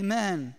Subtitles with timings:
[0.00, 0.54] Amen.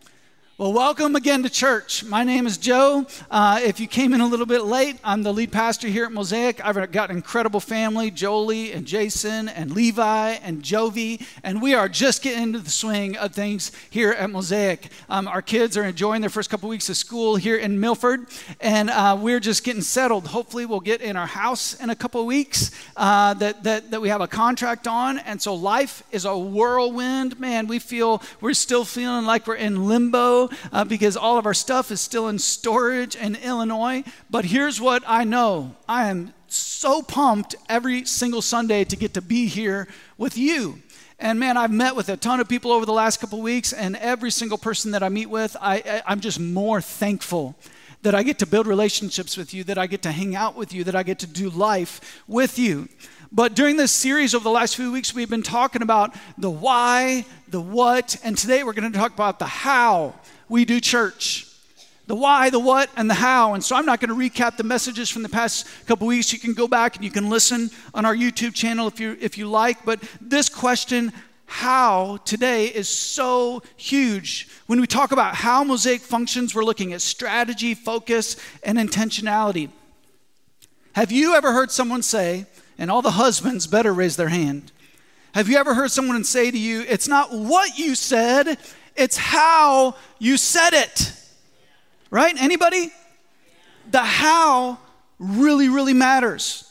[0.61, 2.03] Well, welcome again to church.
[2.03, 3.07] My name is Joe.
[3.31, 6.11] Uh, if you came in a little bit late, I'm the lead pastor here at
[6.11, 6.63] Mosaic.
[6.63, 11.89] I've got an incredible family Jolie and Jason and Levi and Jovi, and we are
[11.89, 14.91] just getting into the swing of things here at Mosaic.
[15.09, 18.27] Um, our kids are enjoying their first couple weeks of school here in Milford,
[18.59, 20.27] and uh, we're just getting settled.
[20.27, 24.09] Hopefully, we'll get in our house in a couple weeks uh, that, that, that we
[24.09, 27.39] have a contract on, and so life is a whirlwind.
[27.39, 31.53] Man, we feel, we're still feeling like we're in limbo uh, because all of our
[31.53, 34.03] stuff is still in storage in Illinois.
[34.29, 39.21] But here's what I know I am so pumped every single Sunday to get to
[39.21, 40.81] be here with you.
[41.19, 43.95] And man, I've met with a ton of people over the last couple weeks, and
[43.97, 47.55] every single person that I meet with, I, I'm just more thankful
[48.01, 50.73] that I get to build relationships with you, that I get to hang out with
[50.73, 52.89] you, that I get to do life with you.
[53.31, 57.25] But during this series over the last few weeks, we've been talking about the why,
[57.47, 60.15] the what, and today we're going to talk about the how
[60.51, 61.47] we do church
[62.07, 63.53] the why, the what, and the how.
[63.53, 66.33] And so I'm not going to recap the messages from the past couple weeks.
[66.33, 69.37] You can go back and you can listen on our YouTube channel if you if
[69.37, 69.85] you like.
[69.85, 71.13] But this question,
[71.45, 74.49] how today is so huge.
[74.67, 79.69] When we talk about how Mosaic functions, we're looking at strategy, focus, and intentionality.
[80.93, 82.45] Have you ever heard someone say,
[82.77, 84.71] and all the husbands better raise their hand.
[85.33, 88.57] Have you ever heard someone say to you, it's not what you said,
[88.95, 91.13] it's how you said it.
[92.09, 92.35] Right?
[92.39, 92.91] Anybody?
[93.89, 94.79] The how
[95.19, 96.67] really, really matters.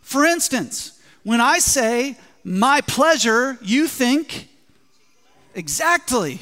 [0.00, 4.48] For instance, when I say my pleasure, you think
[5.54, 6.40] exactly.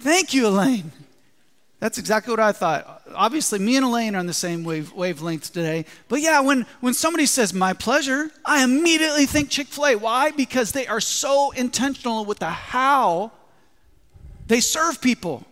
[0.00, 0.92] Thank you, Elaine.
[1.80, 3.02] That's exactly what I thought.
[3.14, 5.84] Obviously, me and Elaine are on the same wave, wavelength today.
[6.08, 9.96] But yeah, when, when somebody says my pleasure, I immediately think Chick fil A.
[9.96, 10.30] Why?
[10.30, 13.32] Because they are so intentional with the how
[14.46, 15.44] they serve people.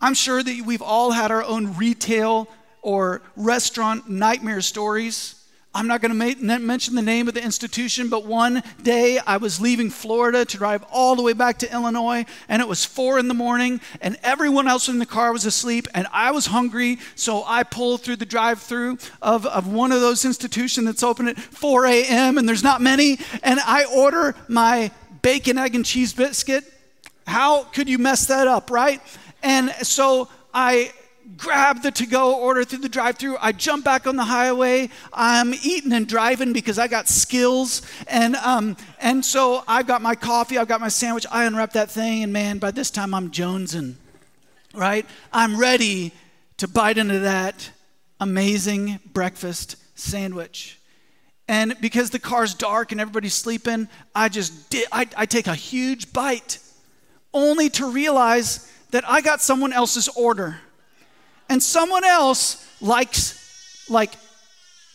[0.00, 2.48] I'm sure that we've all had our own retail
[2.82, 5.39] or restaurant nightmare stories.
[5.72, 9.60] I'm not going to mention the name of the institution, but one day I was
[9.60, 13.28] leaving Florida to drive all the way back to Illinois, and it was four in
[13.28, 17.44] the morning, and everyone else in the car was asleep, and I was hungry, so
[17.46, 21.38] I pulled through the drive through of, of one of those institutions that's open at
[21.38, 24.90] 4 a.m., and there's not many, and I order my
[25.22, 26.64] bacon, egg, and cheese biscuit.
[27.28, 29.00] How could you mess that up, right?
[29.40, 30.92] And so I
[31.36, 33.36] grab the to go order through the drive through.
[33.40, 34.90] I jump back on the highway.
[35.12, 37.82] I'm eating and driving because I got skills.
[38.08, 41.26] And, um, and so I've got my coffee, I've got my sandwich.
[41.30, 43.94] I unwrap that thing, and man, by this time I'm jonesing,
[44.74, 45.06] right?
[45.32, 46.12] I'm ready
[46.58, 47.70] to bite into that
[48.20, 50.78] amazing breakfast sandwich.
[51.48, 55.54] And because the car's dark and everybody's sleeping, I just di- I, I take a
[55.54, 56.58] huge bite,
[57.34, 60.60] only to realize that I got someone else's order
[61.50, 64.12] and someone else likes like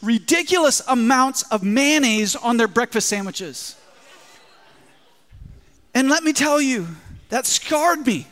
[0.01, 3.75] ridiculous amounts of mayonnaise on their breakfast sandwiches.
[5.93, 6.87] And let me tell you,
[7.29, 8.27] that scarred me,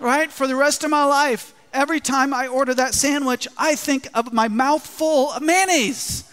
[0.00, 0.30] right?
[0.30, 1.54] For the rest of my life.
[1.72, 6.24] Every time I order that sandwich, I think of my mouth full of mayonnaise.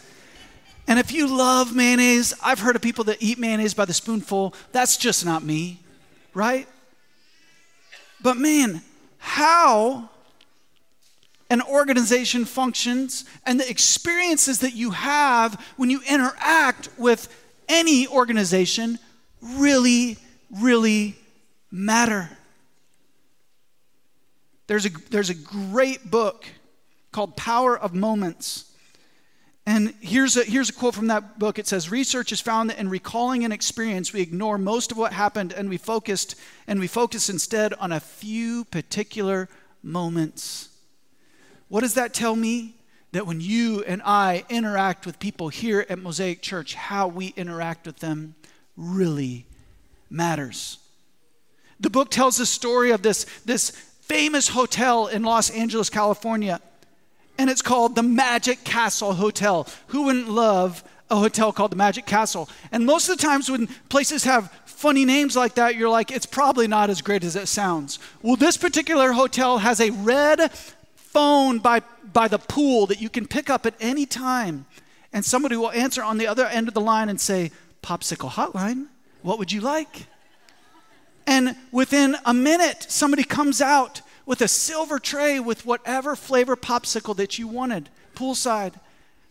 [0.87, 4.55] And if you love mayonnaise, I've heard of people that eat mayonnaise by the spoonful.
[4.71, 5.79] That's just not me,
[6.33, 6.67] right?
[8.21, 8.81] But man,
[9.19, 10.09] how
[11.49, 17.27] an organization functions and the experiences that you have when you interact with
[17.67, 18.99] any organization
[19.41, 20.17] really,
[20.51, 21.15] really
[21.71, 22.29] matter.
[24.67, 26.45] There's a, there's a great book
[27.11, 28.65] called Power of Moments.
[29.65, 31.59] And here's a, here's a quote from that book.
[31.59, 35.13] It says, Research has found that in recalling an experience, we ignore most of what
[35.13, 36.35] happened and we focused
[36.67, 39.49] and we focus instead on a few particular
[39.81, 40.68] moments.
[41.69, 42.75] What does that tell me?
[43.11, 47.87] That when you and I interact with people here at Mosaic Church, how we interact
[47.87, 48.35] with them
[48.77, 49.47] really
[50.11, 50.77] matters.
[51.79, 53.71] The book tells the story of this, this
[54.01, 56.61] famous hotel in Los Angeles, California,
[57.39, 59.67] and it's called the Magic Castle Hotel.
[59.87, 62.49] Who wouldn't love a hotel called the Magic Castle?
[62.71, 66.25] And most of the times when places have funny names like that, you're like, it's
[66.25, 67.97] probably not as great as it sounds.
[68.21, 70.51] Well, this particular hotel has a red
[71.11, 71.81] phone by,
[72.13, 74.65] by the pool that you can pick up at any time,
[75.11, 77.51] and somebody will answer on the other end of the line and say,
[77.81, 78.87] Popsicle hotline,
[79.21, 80.05] what would you like?
[81.25, 87.15] And within a minute, somebody comes out with a silver tray with whatever flavor popsicle
[87.15, 88.73] that you wanted, poolside.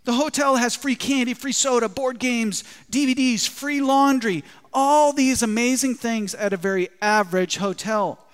[0.05, 4.43] The hotel has free candy, free soda, board games, DVDs, free laundry,
[4.73, 8.25] all these amazing things at a very average hotel.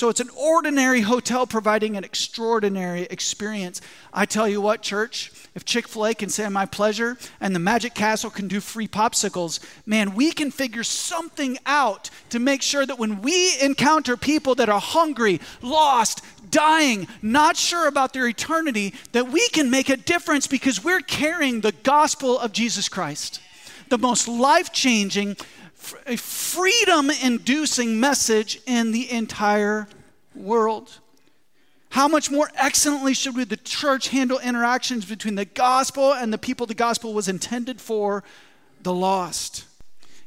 [0.00, 3.82] So it's an ordinary hotel providing an extraordinary experience.
[4.14, 7.58] I tell you what, church, if Chick fil A can say my pleasure and the
[7.58, 12.86] Magic Castle can do free popsicles, man, we can figure something out to make sure
[12.86, 18.94] that when we encounter people that are hungry, lost, dying, not sure about their eternity,
[19.12, 23.38] that we can make a difference because we're carrying the gospel of Jesus Christ,
[23.90, 25.36] the most life changing,
[25.80, 29.88] freedom inducing message in the entire
[30.34, 31.00] world.
[31.90, 36.38] How much more excellently should we, the church, handle interactions between the gospel and the
[36.38, 38.22] people the gospel was intended for,
[38.82, 39.64] the lost?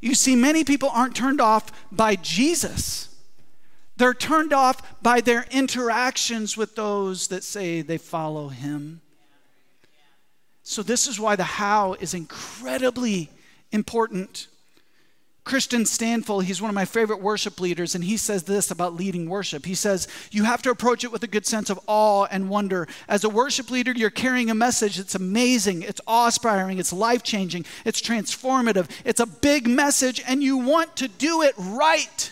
[0.02, 3.08] You see, many people aren't turned off by Jesus.
[3.96, 9.00] They're turned off by their interactions with those that say they follow him.
[10.64, 13.30] So, this is why the how is incredibly
[13.72, 14.48] important.
[15.46, 19.30] Kristian Stanfill, he's one of my favorite worship leaders, and he says this about leading
[19.30, 19.66] worship.
[19.66, 22.88] He says, You have to approach it with a good sense of awe and wonder.
[23.10, 27.24] As a worship leader, you're carrying a message that's amazing, it's awe inspiring, it's life
[27.24, 32.32] changing, it's transformative, it's a big message, and you want to do it right.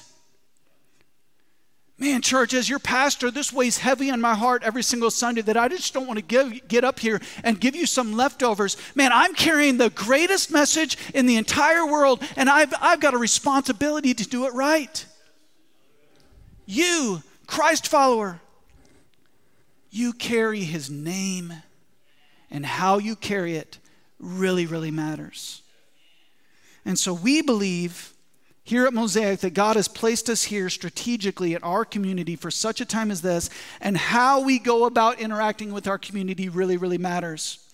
[2.02, 5.56] Man, church, as your pastor, this weighs heavy on my heart every single Sunday that
[5.56, 8.76] I just don't want to give, get up here and give you some leftovers.
[8.96, 13.20] Man, I'm carrying the greatest message in the entire world, and I've, I've got a
[13.20, 15.06] responsibility to do it right.
[16.66, 18.42] You, Christ follower,
[19.92, 21.54] you carry his name,
[22.50, 23.78] and how you carry it
[24.18, 25.62] really, really matters.
[26.84, 28.12] And so we believe
[28.64, 32.80] here at Mosaic that God has placed us here strategically in our community for such
[32.80, 33.50] a time as this,
[33.80, 37.68] and how we go about interacting with our community really, really matters.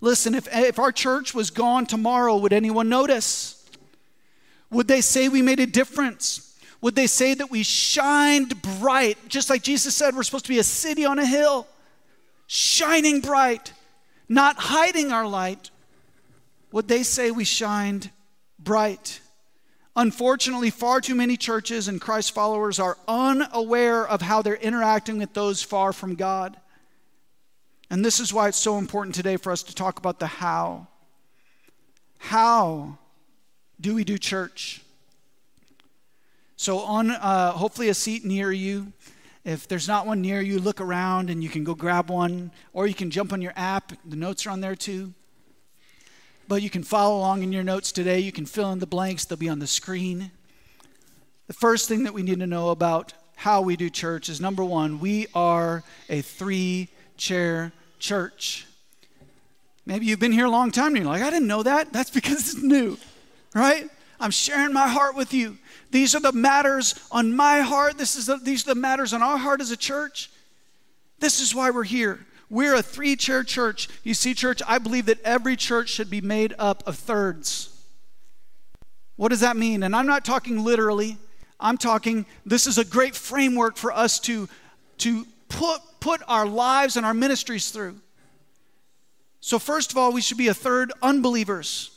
[0.00, 3.64] Listen, if, if our church was gone tomorrow, would anyone notice?
[4.70, 6.58] Would they say we made a difference?
[6.80, 10.58] Would they say that we shined bright, just like Jesus said, we're supposed to be
[10.58, 11.66] a city on a hill,
[12.46, 13.72] shining bright,
[14.28, 15.70] not hiding our light?
[16.72, 18.10] Would they say we shined
[18.58, 19.20] bright?
[19.96, 25.34] Unfortunately, far too many churches and Christ followers are unaware of how they're interacting with
[25.34, 26.56] those far from God.
[27.90, 30.88] And this is why it's so important today for us to talk about the how.
[32.18, 32.98] How
[33.80, 34.82] do we do church?
[36.56, 38.92] So, on uh, hopefully a seat near you,
[39.44, 42.86] if there's not one near you, look around and you can go grab one, or
[42.86, 43.92] you can jump on your app.
[44.04, 45.12] The notes are on there too.
[46.46, 48.20] But you can follow along in your notes today.
[48.20, 50.30] You can fill in the blanks, they'll be on the screen.
[51.46, 54.64] The first thing that we need to know about how we do church is number
[54.64, 58.66] one, we are a three chair church.
[59.86, 61.92] Maybe you've been here a long time and you're like, I didn't know that.
[61.92, 62.96] That's because it's new,
[63.54, 63.90] right?
[64.20, 65.58] I'm sharing my heart with you.
[65.90, 67.98] These are the matters on my heart.
[67.98, 70.30] This is the, these are the matters on our heart as a church.
[71.18, 72.24] This is why we're here.
[72.54, 73.88] We're a three chair church.
[74.04, 77.76] You see, church, I believe that every church should be made up of thirds.
[79.16, 79.82] What does that mean?
[79.82, 81.18] And I'm not talking literally.
[81.58, 84.48] I'm talking, this is a great framework for us to,
[84.98, 87.96] to put, put our lives and our ministries through.
[89.40, 91.90] So, first of all, we should be a third unbelievers,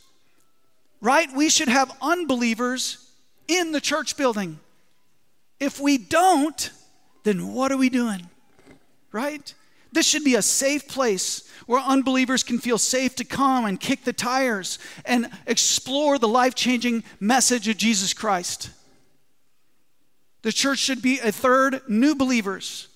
[1.02, 1.30] right?
[1.36, 3.08] We should have unbelievers
[3.48, 4.60] in the church building.
[5.60, 6.72] If we don't,
[7.26, 8.28] then what are we doing?
[9.12, 9.54] Right?
[9.98, 14.04] This should be a safe place where unbelievers can feel safe to come and kick
[14.04, 18.70] the tires and explore the life changing message of Jesus Christ.
[20.44, 22.90] The church should be a third new believers.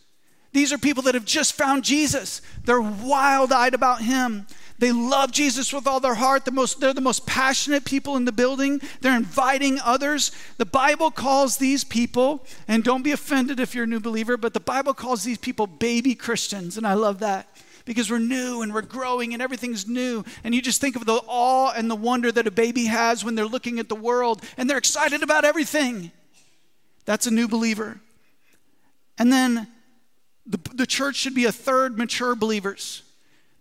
[0.54, 2.40] These are people that have just found Jesus.
[2.66, 4.46] They're wild eyed about him.
[4.82, 6.44] They love Jesus with all their heart.
[6.44, 8.82] The most, they're the most passionate people in the building.
[9.02, 10.32] They're inviting others.
[10.58, 14.56] The Bible calls these people, and don't be offended if you're a new believer, but
[14.56, 17.48] the Bible calls these people baby Christians, and I love that
[17.86, 20.26] because we're new and we're growing and everything's new.
[20.44, 23.36] And you just think of the awe and the wonder that a baby has when
[23.36, 26.12] they're looking at the world and they're excited about everything.
[27.06, 28.00] That's a new believer.
[29.20, 29.68] And then
[30.48, 33.04] the, the church should be a third mature believers.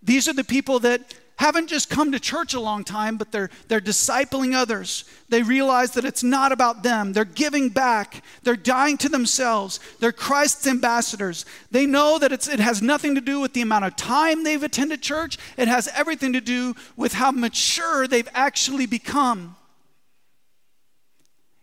[0.03, 3.49] These are the people that haven't just come to church a long time, but they're,
[3.67, 5.07] they're discipling others.
[5.31, 7.15] They realize that it's not about them.
[7.15, 8.23] They're giving back.
[8.43, 9.81] They're dying to themselves.
[10.01, 11.47] They're Christ's ambassadors.
[11.71, 14.63] They know that it's, it has nothing to do with the amount of time they've
[14.63, 19.57] attended church, it has everything to do with how mature they've actually become.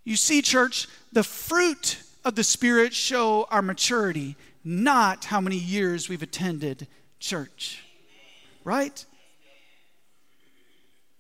[0.06, 6.10] You see, church, the fruit of the Spirit show our maturity, not how many years
[6.10, 6.88] we've attended
[7.20, 7.84] church
[8.68, 9.06] right?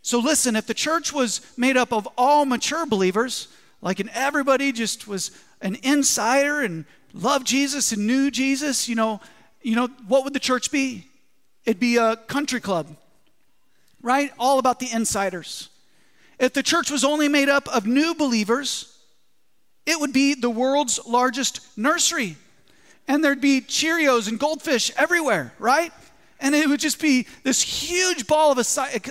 [0.01, 3.47] So listen, if the church was made up of all mature believers,
[3.81, 9.21] like and everybody just was an insider and loved Jesus and knew Jesus, you know,
[9.61, 11.07] you know, what would the church be?
[11.65, 12.87] It'd be a country club,
[14.01, 14.31] right?
[14.37, 15.69] All about the insiders.
[16.39, 18.97] If the church was only made up of new believers,
[19.85, 22.35] it would be the world's largest nursery.
[23.07, 25.93] And there'd be Cheerios and goldfish everywhere, right?
[26.39, 28.59] And it would just be this huge ball of,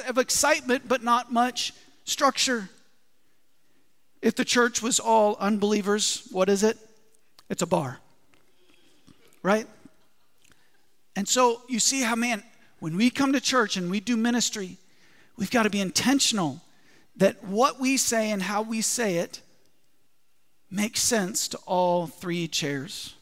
[0.08, 1.72] of excitement, but not much
[2.04, 2.68] structure.
[4.22, 6.78] If the church was all unbelievers, what is it?
[7.48, 7.98] It's a bar,
[9.42, 9.66] right?
[11.14, 12.42] And so you see how, man,
[12.80, 14.78] when we come to church and we do ministry,
[15.36, 16.60] we've got to be intentional
[17.16, 19.40] that what we say and how we say it
[20.70, 23.14] makes sense to all three chairs.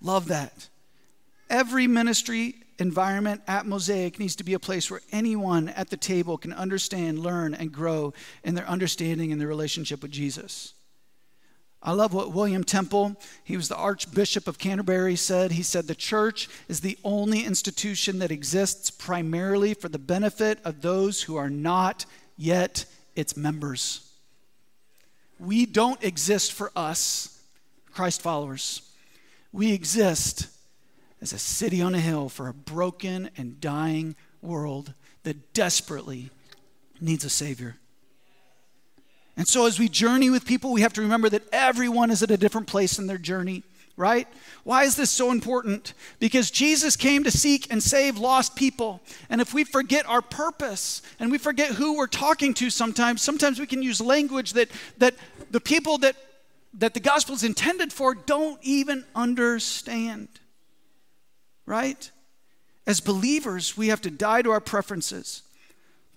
[0.00, 0.68] Love that.
[1.50, 6.36] Every ministry environment at Mosaic needs to be a place where anyone at the table
[6.36, 8.12] can understand, learn, and grow
[8.44, 10.74] in their understanding and their relationship with Jesus.
[11.82, 15.52] I love what William Temple, he was the Archbishop of Canterbury, said.
[15.52, 20.82] He said, The church is the only institution that exists primarily for the benefit of
[20.82, 22.84] those who are not yet
[23.16, 24.08] its members.
[25.40, 27.40] We don't exist for us,
[27.90, 28.82] Christ followers.
[29.50, 30.46] We exist
[31.22, 36.30] as a city on a hill for a broken and dying world that desperately
[37.00, 37.76] needs a Savior.
[39.36, 42.30] And so, as we journey with people, we have to remember that everyone is at
[42.32, 43.62] a different place in their journey,
[43.96, 44.26] right?
[44.64, 45.94] Why is this so important?
[46.18, 49.00] Because Jesus came to seek and save lost people.
[49.30, 53.58] And if we forget our purpose and we forget who we're talking to sometimes, sometimes
[53.60, 55.14] we can use language that, that
[55.50, 56.16] the people that,
[56.74, 60.28] that the gospel is intended for don't even understand
[61.66, 62.10] right?
[62.86, 65.42] As believers, we have to die to our preferences.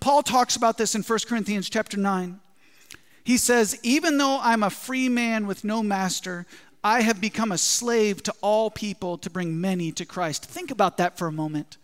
[0.00, 2.40] Paul talks about this in 1 Corinthians chapter 9.
[3.24, 6.46] He says, Even though I'm a free man with no master,
[6.84, 10.44] I have become a slave to all people to bring many to Christ.
[10.44, 11.78] Think about that for a moment.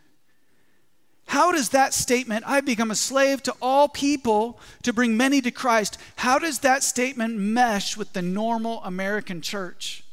[1.26, 5.50] How does that statement, I've become a slave to all people to bring many to
[5.50, 10.04] Christ, how does that statement mesh with the normal American church?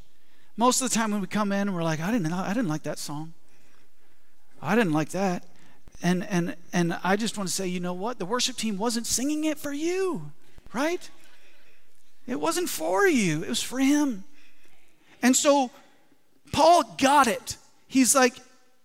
[0.56, 2.84] Most of the time when we come in, we're like, I didn't, I didn't like
[2.84, 3.34] that song.
[4.62, 5.46] I didn't like that.
[6.02, 8.20] And, and, and I just want to say, you know what?
[8.20, 10.32] The worship team wasn't singing it for you,
[10.74, 11.10] right?
[12.28, 14.24] It wasn't for you, it was for him.
[15.22, 15.72] And so
[16.52, 17.58] Paul got it.
[17.88, 18.36] He's like,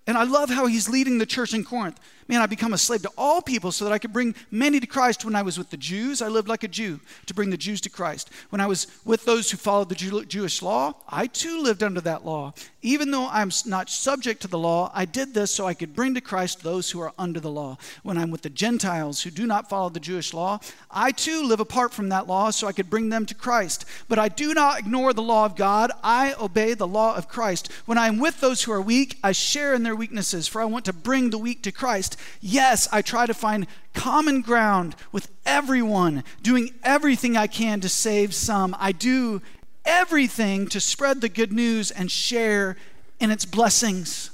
[0.06, 1.98] and I love how he's leading the church in Corinth.
[2.28, 4.86] Man, I become a slave to all people so that I could bring many to
[4.86, 5.24] Christ.
[5.24, 7.80] When I was with the Jews, I lived like a Jew to bring the Jews
[7.82, 8.30] to Christ.
[8.50, 12.00] When I was with those who followed the Jew- Jewish law, I too lived under
[12.02, 12.54] that law.
[12.84, 16.12] Even though I'm not subject to the law, I did this so I could bring
[16.16, 17.78] to Christ those who are under the law.
[18.02, 20.60] When I'm with the Gentiles who do not follow the Jewish law,
[20.90, 23.86] I too live apart from that law so I could bring them to Christ.
[24.06, 27.72] But I do not ignore the law of God, I obey the law of Christ.
[27.86, 30.84] When I'm with those who are weak, I share in their weaknesses, for I want
[30.84, 32.18] to bring the weak to Christ.
[32.42, 38.34] Yes, I try to find common ground with everyone, doing everything I can to save
[38.34, 38.76] some.
[38.78, 39.40] I do
[39.84, 42.76] everything to spread the good news and share
[43.20, 44.30] in its blessings.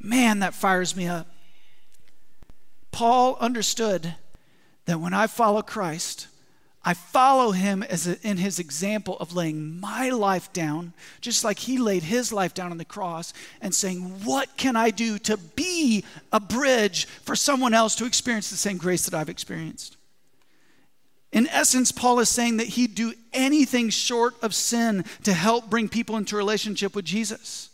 [0.00, 1.26] Man, that fires me up.
[2.90, 4.14] Paul understood
[4.86, 6.26] that when I follow Christ,
[6.84, 11.60] I follow him as a, in his example of laying my life down, just like
[11.60, 15.36] he laid his life down on the cross, and saying, What can I do to
[15.36, 19.96] be a bridge for someone else to experience the same grace that I've experienced?
[21.32, 25.88] In essence, Paul is saying that he'd do anything short of sin to help bring
[25.88, 27.70] people into relationship with Jesus.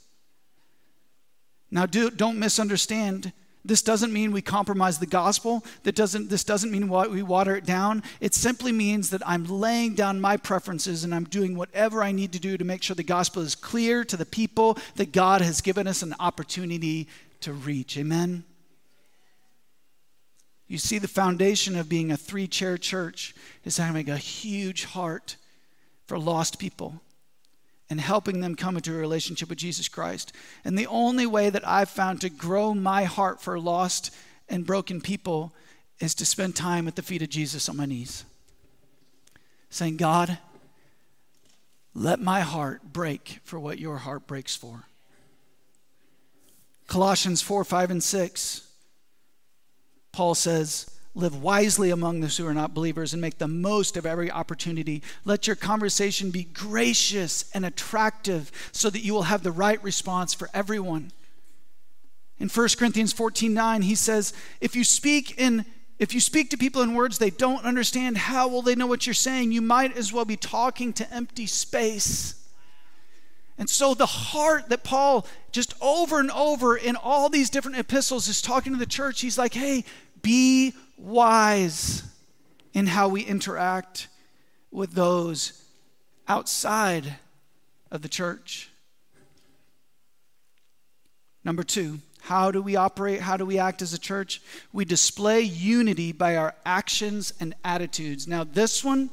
[1.71, 3.33] Now, do, don't misunderstand
[3.69, 5.63] this doesn't mean we compromise the gospel.
[5.83, 8.03] That doesn't, this doesn't mean we water it down.
[8.19, 12.33] It simply means that I'm laying down my preferences and I'm doing whatever I need
[12.33, 15.61] to do to make sure the gospel is clear to the people that God has
[15.61, 17.09] given us an opportunity
[17.41, 17.99] to reach.
[17.99, 18.45] Amen?
[20.69, 23.35] You see, the foundation of being a three chair church
[23.65, 25.37] is having a huge heart
[26.07, 27.01] for lost people
[27.91, 30.33] and helping them come into a relationship with Jesus Christ.
[30.65, 34.15] And the only way that I've found to grow my heart for lost
[34.47, 35.55] and broken people
[36.01, 38.25] is to spend time at the feet of Jesus on my knees,
[39.71, 40.39] saying, God,
[41.95, 44.85] let my heart break for what your heart breaks for.
[46.87, 48.68] Colossians 4 5 and 6,
[50.19, 54.05] Paul says, Live wisely among those who are not believers and make the most of
[54.05, 55.01] every opportunity.
[55.25, 60.35] Let your conversation be gracious and attractive so that you will have the right response
[60.35, 61.13] for everyone.
[62.41, 65.65] In 1 Corinthians 14 9, he says, If you speak in
[66.01, 69.07] If you speak to people in words they don't understand, how will they know what
[69.07, 69.53] you're saying?
[69.53, 72.35] You might as well be talking to empty space.
[73.59, 78.29] And so, the heart that Paul just over and over in all these different epistles
[78.29, 79.85] is talking to the church, he's like, hey,
[80.23, 82.03] be wise
[82.73, 84.09] in how we interact
[84.71, 85.65] with those
[86.27, 87.17] outside
[87.91, 88.71] of the church.
[91.45, 93.21] Number two, how do we operate?
[93.21, 94.43] How do we act as a church?
[94.73, 98.29] We display unity by our actions and attitudes.
[98.29, 99.09] Now, this one,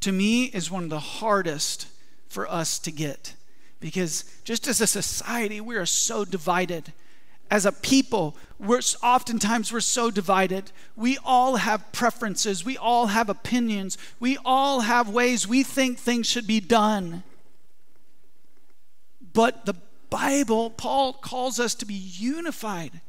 [0.00, 1.88] to me, is one of the hardest
[2.28, 3.34] for us to get
[3.82, 6.92] because just as a society, we are so divided.
[7.52, 10.72] As a people, we're oftentimes we're so divided.
[10.96, 12.64] We all have preferences.
[12.64, 13.98] We all have opinions.
[14.18, 17.24] We all have ways we think things should be done.
[19.34, 19.74] But the
[20.08, 23.02] Bible, Paul calls us to be unified.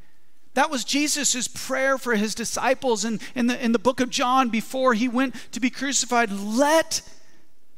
[0.55, 4.49] That was Jesus' prayer for his disciples in, in, the, in the book of John
[4.49, 6.29] before he went to be crucified.
[6.29, 7.01] Let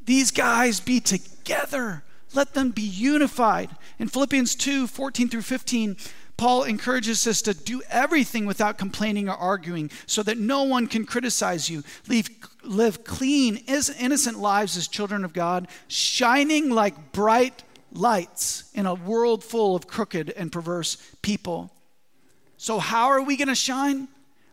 [0.03, 2.03] these guys be together.
[2.33, 3.69] Let them be unified.
[3.99, 5.95] In Philippians 2 14 through 15,
[6.37, 11.05] Paul encourages us to do everything without complaining or arguing so that no one can
[11.05, 11.83] criticize you.
[12.07, 12.29] Leave,
[12.63, 17.63] live clean, innocent lives as children of God, shining like bright
[17.93, 21.71] lights in a world full of crooked and perverse people.
[22.57, 24.09] So, how are we going to shine?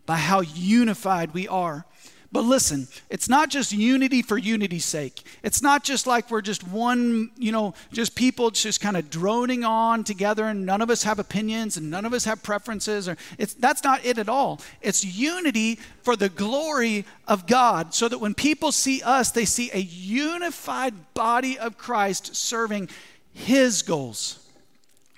[0.06, 1.84] By how unified we are.
[2.32, 5.22] But listen, it's not just unity for unity's sake.
[5.42, 9.64] It's not just like we're just one, you know, just people just kind of droning
[9.64, 13.18] on together and none of us have opinions and none of us have preferences or
[13.36, 14.62] it's that's not it at all.
[14.80, 19.70] It's unity for the glory of God so that when people see us, they see
[19.74, 22.88] a unified body of Christ serving
[23.34, 24.38] his goals.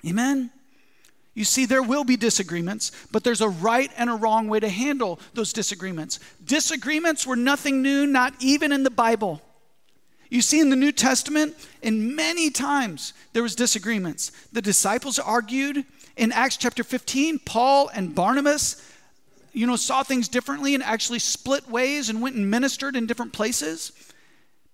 [0.05, 0.51] Amen?
[1.35, 4.69] You see, there will be disagreements, but there's a right and a wrong way to
[4.69, 6.19] handle those disagreements.
[6.45, 9.41] Disagreements were nothing new, not even in the Bible.
[10.29, 14.31] You see, in the New Testament, in many times there was disagreements.
[14.53, 15.85] The disciples argued.
[16.15, 18.81] In Acts chapter 15, Paul and Barnabas,
[19.51, 23.33] you know, saw things differently and actually split ways and went and ministered in different
[23.33, 23.91] places.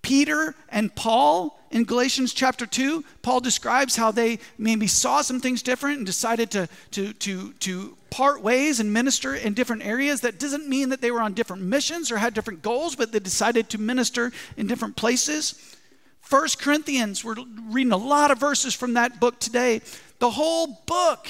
[0.02, 5.62] Peter and Paul in Galatians chapter 2, Paul describes how they maybe saw some things
[5.62, 10.22] different and decided to, to, to, to part ways and minister in different areas.
[10.22, 13.20] That doesn't mean that they were on different missions or had different goals, but they
[13.20, 15.78] decided to minister in different places.
[16.20, 17.36] First Corinthians, we're
[17.70, 19.82] reading a lot of verses from that book today.
[20.20, 21.28] The whole book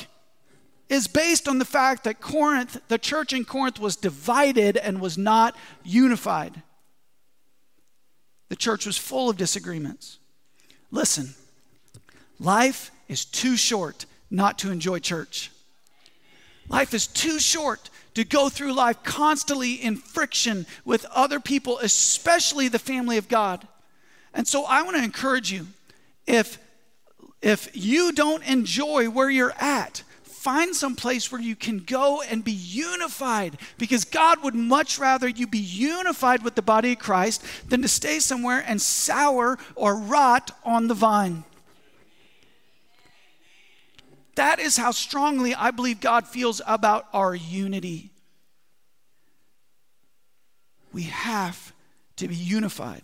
[0.90, 5.18] is based on the fact that Corinth, the church in Corinth, was divided and was
[5.18, 6.64] not unified.
[8.52, 10.20] The church was full of disagreements.
[10.92, 11.36] Listen,
[12.38, 15.52] life is too short not to enjoy church.
[16.68, 22.68] Life is too short to go through life constantly in friction with other people, especially
[22.68, 23.66] the family of God.
[24.34, 25.68] And so I want to encourage you
[26.28, 26.60] if
[27.42, 30.04] if you don't enjoy where you're at,
[30.42, 35.30] find some place where you can go and be unified because God would much rather
[35.30, 39.96] you be unified with the body of Christ than to stay somewhere and sour or
[39.96, 41.44] rot on the vine.
[44.34, 48.10] That is how strongly I believe God feels about our unity.
[50.92, 51.72] We have
[52.16, 53.04] to be unified.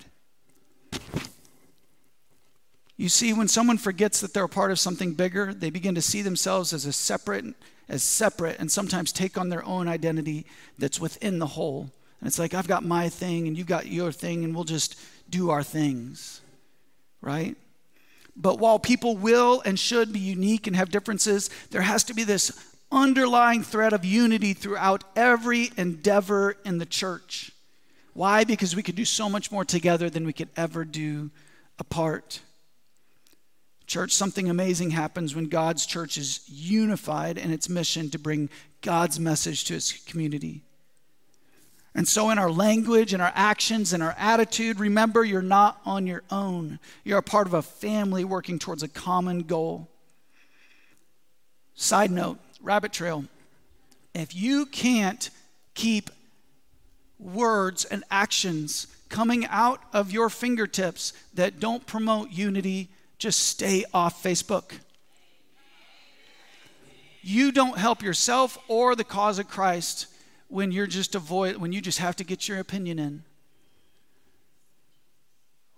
[2.98, 6.02] You see, when someone forgets that they're a part of something bigger, they begin to
[6.02, 7.46] see themselves as a separate,
[7.88, 10.48] as separate, and sometimes take on their own identity
[10.80, 11.92] that's within the whole.
[12.20, 15.00] And it's like, I've got my thing, and you've got your thing, and we'll just
[15.30, 16.42] do our things,
[17.22, 17.56] right?
[18.36, 22.24] But while people will and should be unique and have differences, there has to be
[22.24, 22.52] this
[22.92, 27.52] underlying thread of unity throughout every endeavor in the church.
[28.14, 28.44] Why?
[28.44, 31.30] Because we could do so much more together than we could ever do
[31.78, 32.42] apart.
[33.88, 38.50] Church, something amazing happens when God's church is unified in its mission to bring
[38.82, 40.62] God's message to its community.
[41.96, 46.06] And so, in our language, in our actions, in our attitude, remember you're not on
[46.06, 46.80] your own.
[47.06, 49.90] You're a part of a family working towards a common goal.
[51.74, 53.26] Side note, rabbit trail.
[54.14, 55.30] If you can't
[55.76, 56.12] keep
[57.18, 64.22] words and actions coming out of your fingertips that don't promote unity just stay off
[64.22, 64.80] Facebook.
[67.22, 70.08] You don't help yourself or the cause of Christ
[70.48, 73.24] when you're just avoid when you just have to get your opinion in.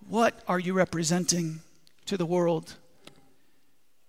[0.08, 1.62] What are you representing
[2.06, 2.76] to the world?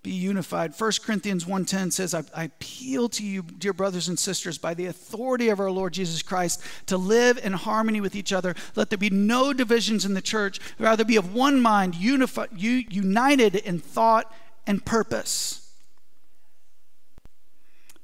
[0.02, 0.72] Be unified.
[0.78, 4.86] 1 Corinthians 1:10 says, I, I appeal to you, dear brothers and sisters, by the
[4.86, 8.54] authority of our Lord Jesus Christ, to live in harmony with each other.
[8.76, 13.56] Let there be no divisions in the church, rather be of one mind, unified, united
[13.56, 14.34] in thought
[14.66, 15.72] and purpose.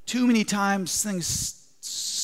[0.04, 1.65] Too many times things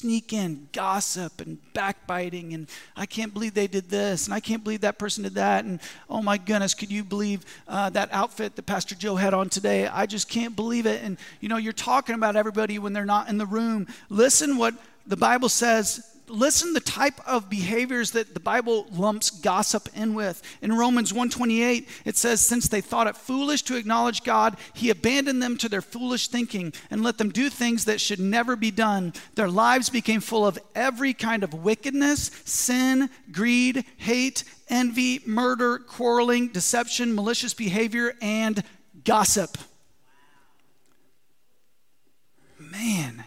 [0.03, 4.65] sneak in gossip and backbiting and I can't believe they did this and I can't
[4.65, 5.79] believe that person did that and
[6.11, 9.87] oh my goodness, could you believe uh, that outfit that Pastor Joe had on today?
[9.87, 11.05] I just can't believe it.
[11.05, 13.87] And you know, you're talking about everybody when they're not in the room.
[14.09, 14.75] Listen what
[15.07, 20.42] the Bible says listen the type of behaviors that the bible lumps gossip in with.
[20.62, 25.42] In romans 1.28 it says since they thought it foolish to acknowledge god he abandoned
[25.42, 29.12] them to their foolish thinking and let them do things that should never be done.
[29.35, 36.49] Their lives became full of every kind of wickedness sin greed hate envy murder quarreling
[36.49, 38.62] deception malicious behavior and
[39.05, 39.59] gossip.
[42.59, 43.25] Man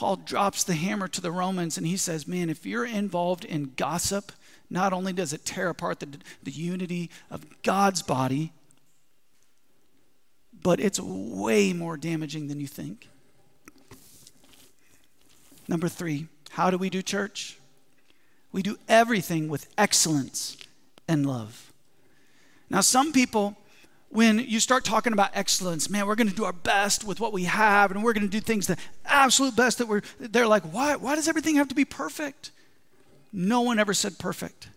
[0.00, 3.74] Paul drops the hammer to the Romans and he says, Man, if you're involved in
[3.76, 4.32] gossip,
[4.70, 6.08] not only does it tear apart the,
[6.42, 8.54] the unity of God's body,
[10.62, 13.10] but it's way more damaging than you think.
[15.68, 17.58] Number three, how do we do church?
[18.52, 20.56] We do everything with excellence
[21.06, 21.74] and love.
[22.70, 23.58] Now, some people
[24.10, 27.32] when you start talking about excellence, man, we're going to do our best with what
[27.32, 30.64] we have, and we're going to do things the absolute best that we're, they're like,
[30.64, 32.50] why, why does everything have to be perfect?
[33.32, 34.68] No one ever said perfect.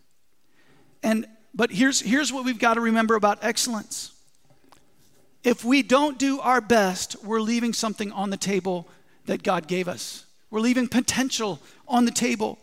[1.01, 4.11] And, but here's, here's what we've got to remember about excellence.
[5.43, 8.87] If we don't do our best, we're leaving something on the table
[9.25, 10.25] that God gave us.
[10.51, 12.59] We're leaving potential on the table.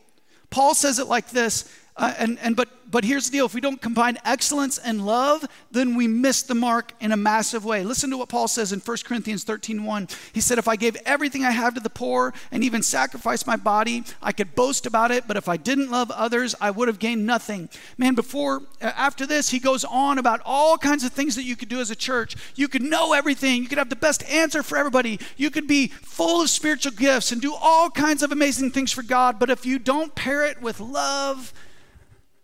[0.51, 1.69] Paul says it like this
[2.01, 3.47] uh, and, and but but here's the deal.
[3.47, 7.65] If we don't combine excellence and love then we miss the mark in a massive
[7.65, 7.85] way.
[7.85, 10.97] Listen to what paul says in 1 corinthians 13 1 he said if i gave
[11.05, 15.11] everything i have to the poor and even sacrificed my body i could boast about
[15.11, 17.69] it but if i didn't love others i would have gained nothing.
[17.99, 21.57] Man before uh, after this he goes on about all kinds of things that you
[21.57, 22.35] could do as a church.
[22.55, 23.63] You could know everything.
[23.63, 25.21] You could have the best answer for everybody.
[25.37, 29.03] You could be full of spiritual gifts and do all kinds of amazing things for
[29.03, 29.39] god.
[29.39, 31.53] But if you don't pair it with love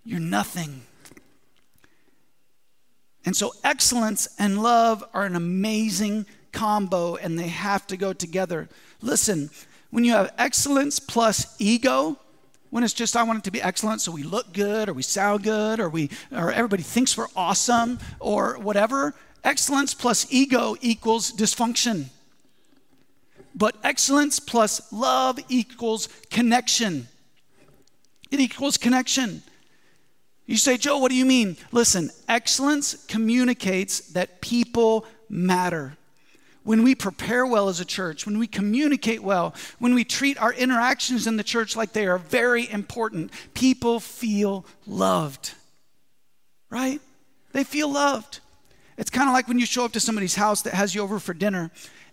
[0.06, 0.82] you're nothing.
[3.24, 8.68] And so, excellence and love are an amazing combo, and they have to go together.
[9.02, 9.50] Listen,
[9.90, 12.18] when you have excellence plus ego,
[12.70, 15.02] when it's just I want it to be excellent so we look good or we
[15.02, 19.14] sound good or we or everybody thinks we're awesome or whatever,
[19.44, 22.06] excellence plus ego equals dysfunction.
[23.54, 27.08] But excellence plus love equals connection.
[28.30, 29.42] It equals connection.
[30.46, 31.56] You say, Joe, what do you mean?
[31.72, 35.96] Listen, excellence communicates that people matter.
[36.62, 40.52] When we prepare well as a church, when we communicate well, when we treat our
[40.52, 45.54] interactions in the church like they are very important, people feel loved.
[46.70, 47.00] Right?
[47.52, 48.40] They feel loved.
[48.98, 51.18] It's kind of like when you show up to somebody's house that has you over
[51.18, 51.70] for dinner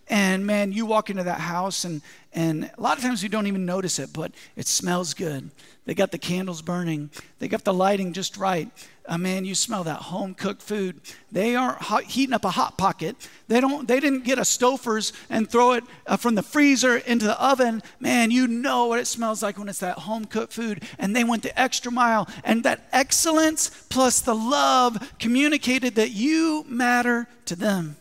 [0.10, 2.02] and man, you walk into that house, and,
[2.34, 5.50] and a lot of times you don't even notice it, but it smells good.
[5.86, 8.70] They got the candles burning, they got the lighting just right.
[9.06, 11.02] Uh, man, you smell that home cooked food.
[11.30, 13.18] They aren't hot, heating up a hot pocket.
[13.50, 13.86] They don't.
[13.86, 17.84] They didn't get a Stouffer's and throw it uh, from the freezer into the oven.
[18.00, 20.84] Man, you know what it smells like when it's that home cooked food.
[20.98, 22.30] And they went the extra mile.
[22.46, 27.98] And that excellence plus the love communicated that you matter to them.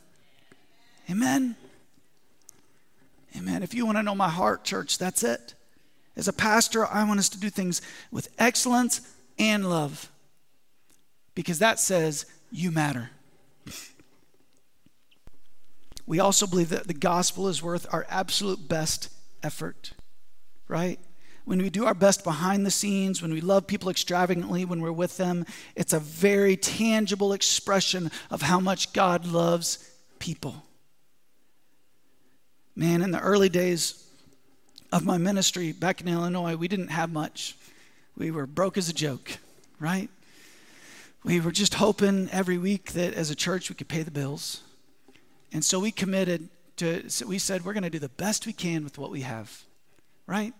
[1.10, 1.56] Amen.
[3.36, 3.62] Amen.
[3.62, 5.54] If you want to know my heart, church, that's it.
[6.16, 9.00] As a pastor, I want us to do things with excellence
[9.38, 10.10] and love
[11.34, 13.10] because that says you matter.
[16.06, 19.08] We also believe that the gospel is worth our absolute best
[19.42, 19.92] effort,
[20.68, 20.98] right?
[21.44, 24.92] When we do our best behind the scenes, when we love people extravagantly when we're
[24.92, 30.64] with them, it's a very tangible expression of how much God loves people.
[32.74, 34.02] Man, in the early days
[34.92, 37.54] of my ministry back in Illinois, we didn't have much.
[38.16, 39.38] We were broke as a joke,
[39.78, 40.08] right?
[41.22, 44.62] We were just hoping every week that as a church we could pay the bills.
[45.52, 48.54] And so we committed to, so we said, we're going to do the best we
[48.54, 49.64] can with what we have,
[50.26, 50.54] right?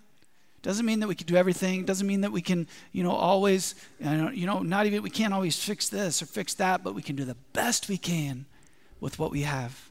[0.61, 1.87] Doesn't mean that we can do everything.
[1.87, 5.59] Doesn't mean that we can, you know, always, you know, not even, we can't always
[5.59, 8.45] fix this or fix that, but we can do the best we can
[9.01, 9.89] with what we have.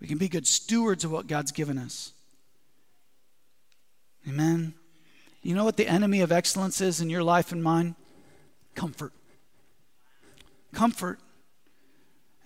[0.00, 2.12] We can be good stewards of what God's given us.
[4.28, 4.74] Amen.
[5.42, 7.96] You know what the enemy of excellence is in your life and mine?
[8.74, 9.12] Comfort.
[10.72, 11.18] Comfort.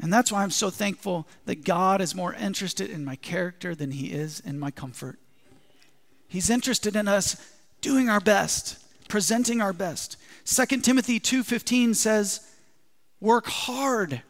[0.01, 3.93] And that's why I'm so thankful that God is more interested in my character than
[3.93, 5.19] he is in my comfort.
[6.27, 7.37] He's interested in us
[7.81, 10.17] doing our best, presenting our best.
[10.45, 12.41] 2 Timothy 2:15 says,
[13.21, 14.23] "Work hard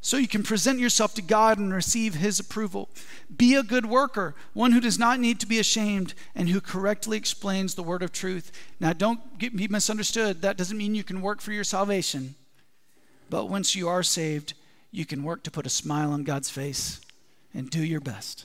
[0.00, 2.88] so you can present yourself to God and receive his approval.
[3.34, 7.16] Be a good worker, one who does not need to be ashamed and who correctly
[7.16, 10.42] explains the word of truth." Now don't get me misunderstood.
[10.42, 12.34] That doesn't mean you can work for your salvation.
[13.28, 14.54] But once you are saved,
[14.90, 17.00] you can work to put a smile on God's face
[17.54, 18.44] and do your best.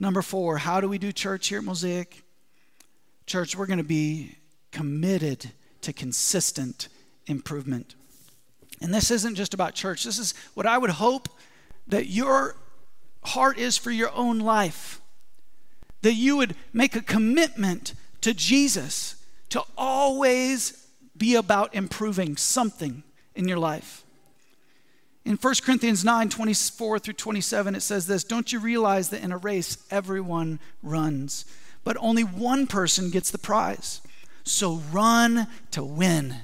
[0.00, 2.24] Number four, how do we do church here at Mosaic?
[3.26, 4.36] Church, we're going to be
[4.72, 6.88] committed to consistent
[7.26, 7.94] improvement.
[8.82, 10.04] And this isn't just about church.
[10.04, 11.28] This is what I would hope
[11.86, 12.56] that your
[13.22, 15.00] heart is for your own life.
[16.02, 19.16] That you would make a commitment to Jesus
[19.50, 23.04] to always be about improving something
[23.36, 24.02] in your life.
[25.24, 29.30] In 1 Corinthians 9 24 through 27, it says this Don't you realize that in
[29.30, 31.44] a race, everyone runs,
[31.84, 34.00] but only one person gets the prize?
[34.42, 36.34] So run to win.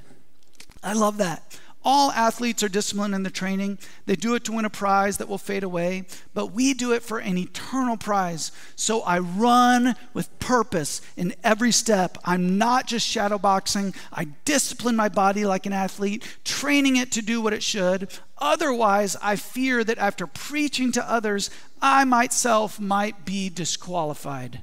[0.84, 1.58] I love that.
[1.84, 3.78] All athletes are disciplined in the training.
[4.04, 7.02] They do it to win a prize that will fade away, but we do it
[7.02, 8.52] for an eternal prize.
[8.74, 12.18] So I run with purpose in every step.
[12.24, 13.94] I'm not just shadowboxing.
[14.12, 18.08] I discipline my body like an athlete, training it to do what it should.
[18.38, 21.48] Otherwise, I fear that after preaching to others,
[21.80, 24.60] I myself might be disqualified.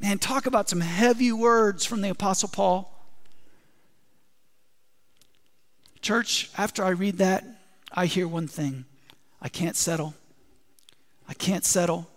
[0.00, 2.97] Man, talk about some heavy words from the Apostle Paul.
[6.08, 7.44] Church, after I read that,
[7.92, 8.86] I hear one thing
[9.42, 10.14] I can't settle.
[11.28, 12.08] I can't settle.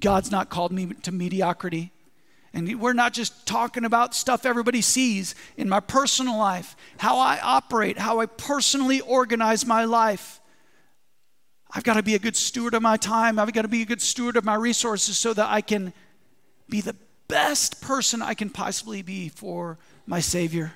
[0.00, 1.92] God's not called me to mediocrity.
[2.54, 7.38] And we're not just talking about stuff everybody sees in my personal life, how I
[7.42, 10.40] operate, how I personally organize my life.
[11.70, 13.38] I've got to be a good steward of my time.
[13.38, 15.92] I've got to be a good steward of my resources so that I can
[16.66, 16.96] be the
[17.28, 20.72] best person I can possibly be for my Savior.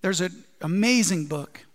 [0.00, 1.66] There's an amazing book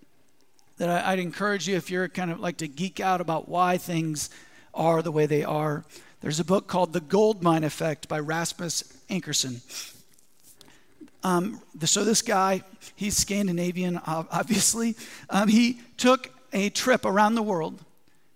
[0.78, 3.78] that I, would encourage you if you're kind of like to geek out about why
[3.78, 4.30] things
[4.74, 5.84] are the way they are.
[6.22, 9.62] There's a book called The Goldmine Effect by Rasmus Ankerson.
[11.24, 12.64] Um, so this guy,
[12.96, 14.96] he's Scandinavian, obviously.
[15.30, 17.84] Um, he took a trip around the world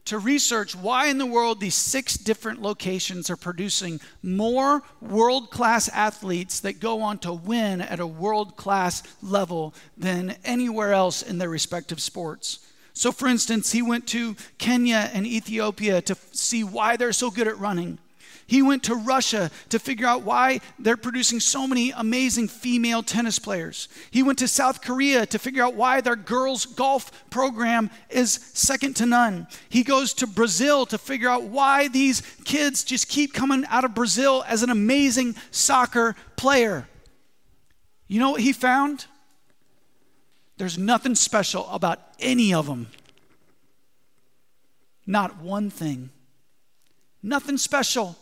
[0.08, 5.90] to research why in the world these six different locations are producing more world class
[5.90, 11.38] athletes that go on to win at a world class level than anywhere else in
[11.38, 12.60] their respective sports.
[12.94, 17.48] So, for instance, he went to Kenya and Ethiopia to see why they're so good
[17.48, 18.00] at running.
[18.48, 23.40] He went to Russia to figure out why they're producing so many amazing female tennis
[23.40, 23.90] players.
[24.10, 28.96] He went to South Korea to figure out why their girls' golf program is second
[28.96, 29.48] to none.
[29.68, 33.94] He goes to Brazil to figure out why these kids just keep coming out of
[33.94, 36.88] Brazil as an amazing soccer player.
[38.08, 39.08] You know what he found?
[40.58, 42.88] There's nothing special about any of them.
[45.06, 46.12] Not one thing.
[47.22, 48.16] Nothing special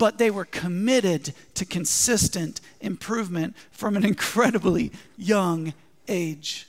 [0.00, 5.74] but they were committed to consistent improvement from an incredibly young
[6.08, 6.66] age.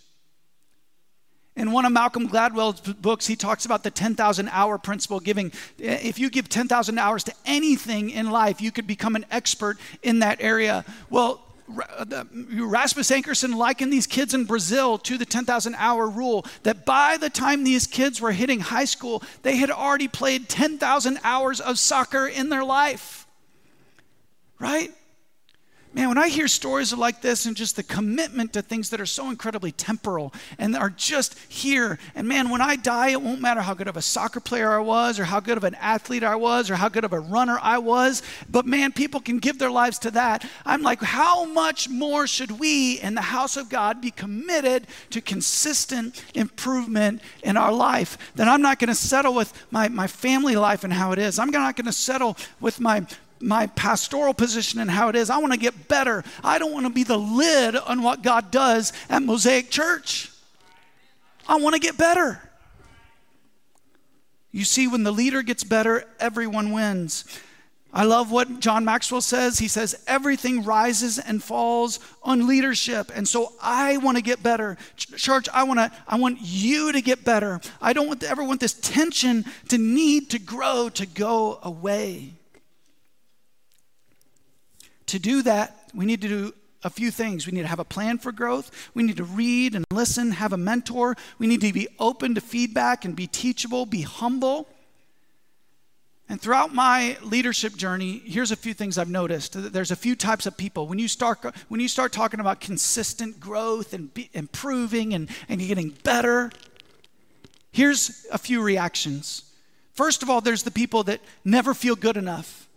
[1.56, 5.54] In one of Malcolm Gladwell's books, he talks about the 10,000 hour principle giving.
[5.82, 9.78] Eh, if you give 10,000 hours to anything in life, you could become an expert
[10.04, 10.84] in that area.
[11.10, 11.39] Well,
[11.70, 16.86] uh, mm, Rasmus Ankerson likened these kids in Brazil to the 10,000 hour rule that
[16.86, 21.62] by the time these kids were hitting high school, they had already played 10,000 hours
[21.62, 23.20] of soccer in their life.
[24.62, 24.91] Right?
[25.93, 29.06] Man, when I hear stories like this and just the commitment to things that are
[29.06, 33.60] so incredibly temporal and are just here, and man, when I die, it won't matter
[33.60, 36.36] how good of a soccer player I was, or how good of an athlete I
[36.36, 39.71] was, or how good of a runner I was, but man, people can give their
[39.71, 40.50] lives to that.
[40.65, 45.19] I'm like, how much more should we in the house of God be committed to
[45.19, 48.17] consistent improvement in our life?
[48.36, 51.38] That I'm not going to settle with my, my family life and how it is.
[51.38, 53.06] I'm not going to settle with my
[53.41, 55.30] my pastoral position and how it is.
[55.30, 56.23] I want to get better.
[56.43, 60.30] I don't want to be the lid on what God does at Mosaic Church.
[61.47, 62.41] I want to get better.
[64.51, 67.25] You see, when the leader gets better, everyone wins.
[67.93, 69.60] I love what John Maxwell says.
[69.60, 73.12] He says, everything rises and falls on leadership.
[73.13, 74.77] And so I want to get better.
[74.95, 77.60] Church, I want to, I want you to get better.
[77.82, 82.34] I don't want to ever want this tension to need to grow to go away.
[85.12, 87.45] To do that, we need to do a few things.
[87.45, 88.71] We need to have a plan for growth.
[88.93, 91.17] We need to read and listen, have a mentor.
[91.38, 94.69] We need to be open to feedback and be teachable, be humble.
[96.30, 99.74] And throughout my leadership journey, here's a few things I've noticed.
[99.74, 100.88] There's a few types of people.
[100.88, 105.89] When you start, when you start talking about consistent growth and improving and, and getting
[106.06, 106.52] better,
[107.74, 109.43] here's a few reactions.
[109.91, 112.69] First of all, there's the people that never feel good enough.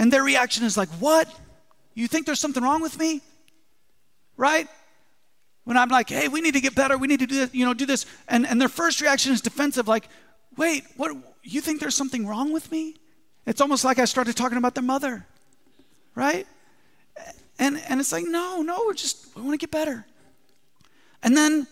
[0.00, 1.28] And their reaction is like, What?
[1.94, 3.20] You think there's something wrong with me?
[4.36, 4.66] Right?
[5.64, 7.66] When I'm like, hey, we need to get better, we need to do this, you
[7.66, 8.06] know, do this.
[8.26, 10.08] And, and their first reaction is defensive, like,
[10.56, 12.96] wait, what you think there's something wrong with me?
[13.46, 15.26] It's almost like I started talking about their mother,
[16.14, 16.46] right?
[17.58, 20.06] And, and it's like, no, no, we're just, we want to get better.
[21.22, 21.66] And then,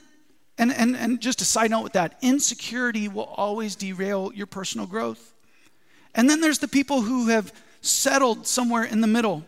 [0.59, 4.87] and, and, and just a side note with that, insecurity will always derail your personal
[4.87, 5.33] growth.
[6.15, 7.53] And then there's the people who have
[7.89, 9.45] settled somewhere in the middle.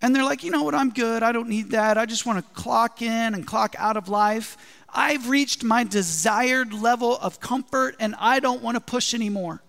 [0.00, 1.22] And they're like, you know what, I'm good.
[1.22, 1.96] I don't need that.
[1.96, 4.58] I just want to clock in and clock out of life.
[4.92, 9.62] I've reached my desired level of comfort and I don't want to push anymore.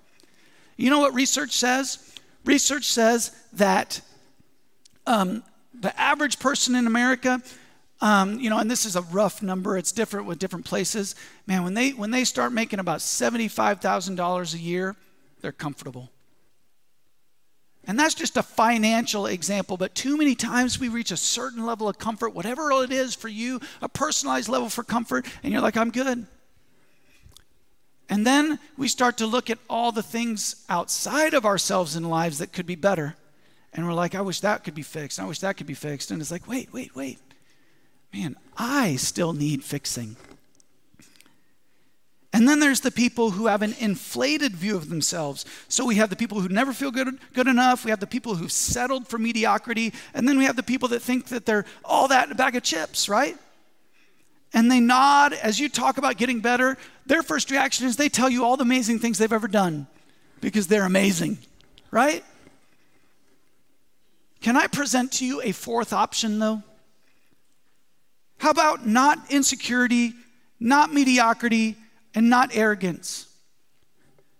[0.77, 2.13] You know what research says?
[2.43, 4.01] Research says that
[5.07, 7.41] um, the average person in America,
[8.01, 11.15] um, you know, and this is a rough number, it's different with different places.
[11.47, 14.95] Man, when they, when they start making about $75,000 a year,
[15.41, 16.11] they're comfortable.
[17.87, 21.87] And that's just a financial example, but too many times we reach a certain level
[21.87, 25.77] of comfort, whatever it is for you, a personalized level for comfort, and you're like,
[25.77, 26.25] I'm good.
[28.09, 32.39] And then we start to look at all the things outside of ourselves and lives
[32.39, 33.15] that could be better.
[33.73, 35.19] And we're like, I wish that could be fixed.
[35.19, 36.11] I wish that could be fixed.
[36.11, 37.19] And it's like, wait, wait, wait.
[38.13, 40.15] Man, I still need fixing.
[42.35, 45.45] And then there's the people who have an inflated view of themselves.
[45.69, 47.85] So we have the people who never feel good, good enough.
[47.85, 49.93] We have the people who've settled for mediocrity.
[50.13, 52.57] And then we have the people that think that they're all that in a bag
[52.57, 53.37] of chips, right?
[54.53, 56.77] And they nod as you talk about getting better.
[57.05, 59.87] Their first reaction is they tell you all the amazing things they've ever done
[60.41, 61.37] because they're amazing,
[61.89, 62.21] right?
[64.41, 66.63] Can I present to you a fourth option, though?
[68.39, 70.11] How about not insecurity,
[70.59, 71.77] not mediocrity,
[72.15, 73.27] and not arrogance.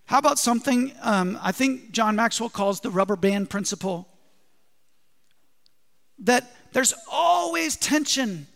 [0.06, 4.08] How about something um, I think John Maxwell calls the rubber band principle?
[6.20, 8.48] That there's always tension,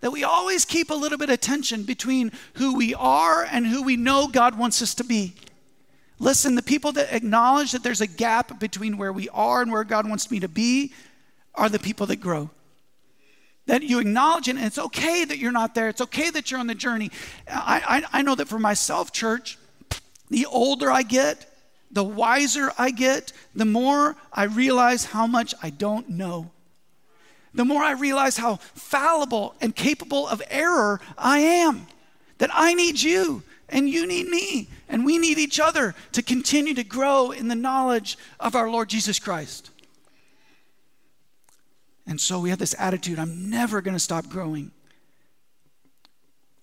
[0.00, 3.82] that we always keep a little bit of tension between who we are and who
[3.82, 5.34] we know God wants us to be.
[6.18, 9.84] Listen, the people that acknowledge that there's a gap between where we are and where
[9.84, 10.92] God wants me to be
[11.54, 12.50] are the people that grow
[13.66, 15.88] that you acknowledge it, and it's okay that you're not there.
[15.88, 17.10] It's okay that you're on the journey.
[17.48, 19.58] I, I, I know that for myself, church,
[20.30, 21.50] the older I get,
[21.90, 26.50] the wiser I get, the more I realize how much I don't know.
[27.54, 31.86] The more I realize how fallible and capable of error I am.
[32.38, 36.74] That I need you and you need me and we need each other to continue
[36.74, 39.70] to grow in the knowledge of our Lord Jesus Christ.
[42.06, 44.70] And so we have this attitude I'm never going to stop growing.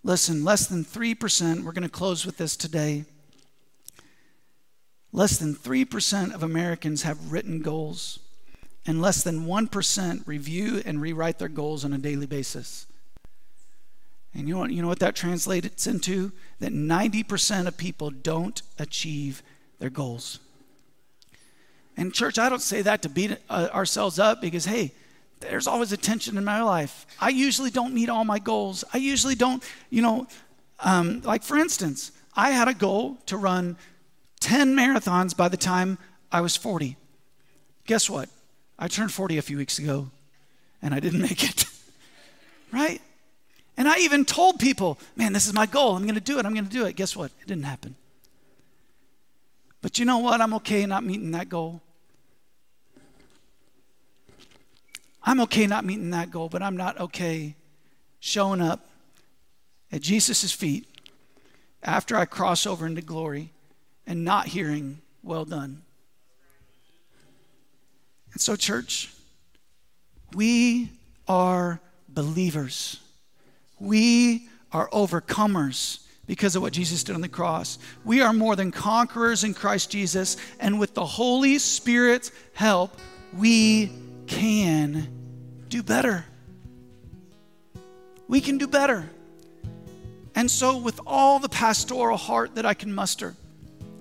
[0.03, 3.05] Listen, less than 3%, we're going to close with this today.
[5.11, 8.19] Less than 3% of Americans have written goals,
[8.87, 12.87] and less than 1% review and rewrite their goals on a daily basis.
[14.33, 16.31] And you know what, you know what that translates into?
[16.59, 19.43] That 90% of people don't achieve
[19.79, 20.39] their goals.
[21.97, 24.93] And, church, I don't say that to beat uh, ourselves up because, hey,
[25.41, 27.05] there's always a tension in my life.
[27.19, 28.83] I usually don't meet all my goals.
[28.93, 30.27] I usually don't, you know,
[30.79, 33.77] um, like for instance, I had a goal to run
[34.39, 35.97] 10 marathons by the time
[36.31, 36.97] I was 40.
[37.85, 38.29] Guess what?
[38.79, 40.09] I turned 40 a few weeks ago
[40.81, 41.65] and I didn't make it.
[42.71, 43.01] right?
[43.77, 45.95] And I even told people, man, this is my goal.
[45.95, 46.45] I'm going to do it.
[46.45, 46.95] I'm going to do it.
[46.95, 47.31] Guess what?
[47.41, 47.95] It didn't happen.
[49.81, 50.41] But you know what?
[50.41, 51.81] I'm okay not meeting that goal.
[55.23, 57.55] I'm okay not meeting that goal, but I'm not okay
[58.19, 58.87] showing up
[59.91, 60.87] at Jesus' feet
[61.83, 63.51] after I cross over into glory
[64.07, 65.81] and not hearing, well done.
[68.33, 69.13] And so, church,
[70.33, 70.89] we
[71.27, 72.99] are believers.
[73.79, 77.77] We are overcomers because of what Jesus did on the cross.
[78.05, 82.97] We are more than conquerors in Christ Jesus, and with the Holy Spirit's help,
[83.37, 83.91] we
[84.31, 85.07] can
[85.67, 86.25] do better.
[88.27, 89.09] We can do better.
[90.33, 93.35] And so, with all the pastoral heart that I can muster,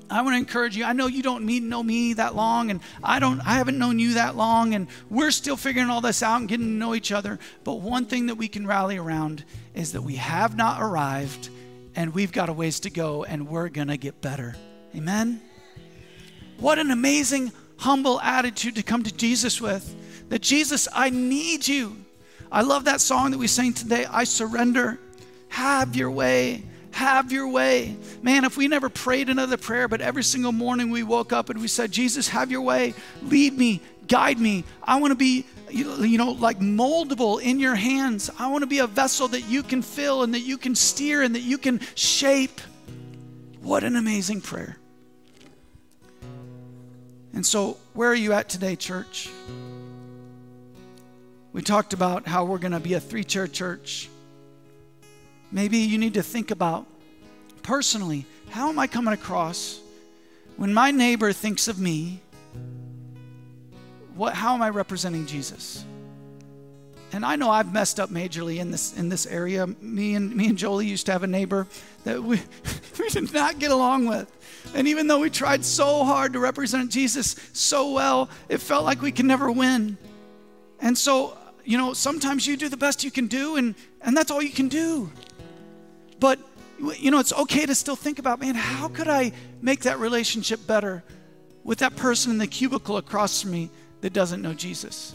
[0.08, 0.84] I want to encourage you.
[0.84, 3.40] I know you don't need know me that long, and I don't.
[3.40, 6.66] I haven't known you that long, and we're still figuring all this out and getting
[6.66, 7.40] to know each other.
[7.64, 11.50] But one thing that we can rally around is that we have not arrived,
[11.96, 14.54] and we've got a ways to go, and we're gonna get better.
[14.94, 15.40] Amen.
[16.58, 19.96] What an amazing, humble attitude to come to Jesus with.
[20.30, 21.96] That Jesus, I need you.
[22.50, 24.06] I love that song that we sang today.
[24.06, 24.98] I surrender.
[25.48, 26.64] Have your way.
[26.92, 27.96] Have your way.
[28.22, 31.60] Man, if we never prayed another prayer, but every single morning we woke up and
[31.60, 32.94] we said, Jesus, have your way.
[33.22, 34.64] Lead me, guide me.
[34.84, 38.30] I want to be, you know, like moldable in your hands.
[38.38, 41.22] I want to be a vessel that you can fill and that you can steer
[41.22, 42.60] and that you can shape.
[43.62, 44.78] What an amazing prayer.
[47.32, 49.28] And so, where are you at today, church?
[51.52, 54.08] We talked about how we're going to be a three chair church.
[55.50, 56.86] Maybe you need to think about
[57.62, 59.80] personally how am I coming across
[60.56, 62.20] when my neighbor thinks of me?
[64.14, 65.84] What, how am I representing Jesus?
[67.12, 69.66] And I know I've messed up majorly in this in this area.
[69.66, 71.66] Me and me and Jolie used to have a neighbor
[72.04, 72.40] that we
[72.98, 74.30] we did not get along with.
[74.74, 79.02] And even though we tried so hard to represent Jesus so well, it felt like
[79.02, 79.96] we could never win.
[80.80, 81.36] And so,
[81.70, 84.50] you know, sometimes you do the best you can do and and that's all you
[84.50, 85.08] can do.
[86.18, 86.40] But,
[86.98, 90.66] you know, it's okay to still think about, man, how could I make that relationship
[90.66, 91.04] better
[91.62, 95.14] with that person in the cubicle across from me that doesn't know Jesus?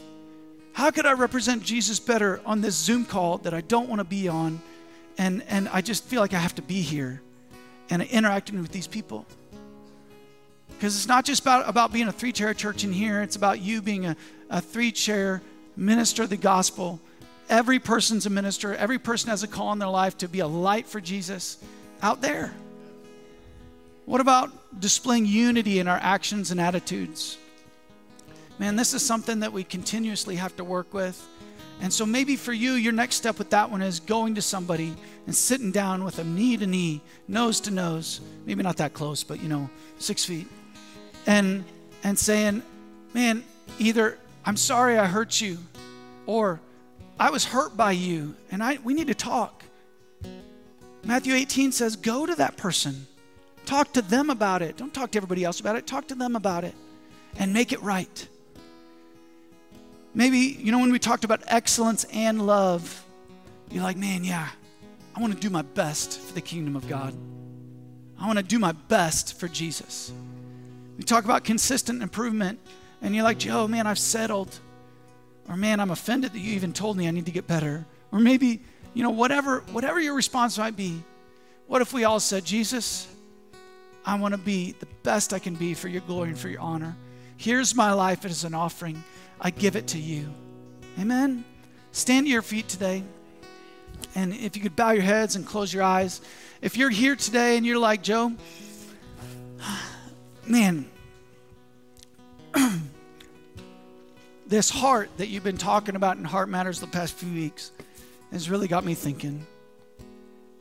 [0.71, 4.05] How could I represent Jesus better on this Zoom call that I don't want to
[4.05, 4.61] be on
[5.17, 7.21] and, and I just feel like I have to be here
[7.89, 9.25] and interacting with these people?
[10.69, 13.59] Because it's not just about, about being a three chair church in here, it's about
[13.59, 14.15] you being a,
[14.49, 15.41] a three chair
[15.75, 16.99] minister the gospel
[17.49, 20.47] Every person's a minister, every person has a call in their life to be a
[20.47, 21.57] light for Jesus
[22.01, 22.53] out there.
[24.05, 27.37] What about displaying unity in our actions and attitudes?
[28.57, 31.23] Man, this is something that we continuously have to work with.
[31.81, 34.95] And so maybe for you, your next step with that one is going to somebody
[35.27, 39.23] and sitting down with them knee to knee, nose to nose, maybe not that close,
[39.23, 39.69] but you know,
[39.99, 40.47] six feet,
[41.27, 41.65] and
[42.03, 42.63] and saying,
[43.13, 43.43] Man,
[43.77, 45.57] either I'm sorry I hurt you,
[46.25, 46.61] or
[47.19, 49.63] I was hurt by you, and I, we need to talk.
[51.03, 53.07] Matthew 18 says, Go to that person.
[53.65, 54.77] Talk to them about it.
[54.77, 55.87] Don't talk to everybody else about it.
[55.87, 56.75] Talk to them about it
[57.37, 58.27] and make it right.
[60.13, 63.03] Maybe, you know, when we talked about excellence and love,
[63.71, 64.47] you're like, man, yeah,
[65.15, 67.13] I want to do my best for the kingdom of God.
[68.19, 70.13] I want to do my best for Jesus.
[70.97, 72.59] We talk about consistent improvement,
[73.05, 74.59] and you're like, Joe, man, I've settled.
[75.47, 77.85] Or man, I'm offended that you even told me I need to get better.
[78.11, 78.63] Or maybe,
[78.95, 81.03] you know, whatever whatever your response might be.
[81.67, 83.07] What if we all said, "Jesus,
[84.07, 86.61] I want to be the best I can be for your glory and for your
[86.61, 86.97] honor.
[87.37, 89.03] Here's my life as an offering.
[89.39, 90.33] I give it to you."
[90.99, 91.45] Amen.
[91.91, 93.03] Stand to your feet today.
[94.15, 96.21] And if you could bow your heads and close your eyes.
[96.59, 98.33] If you're here today and you're like, "Joe,
[100.47, 100.89] man,
[104.47, 107.71] this heart that you've been talking about in Heart Matters the past few weeks
[108.31, 109.45] has really got me thinking.